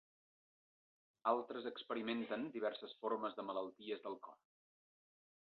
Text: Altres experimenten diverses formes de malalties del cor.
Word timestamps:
Altres 1.31 1.67
experimenten 1.71 2.47
diverses 2.57 2.97
formes 3.05 3.37
de 3.41 3.47
malalties 3.53 4.03
del 4.09 4.19
cor. 4.27 4.43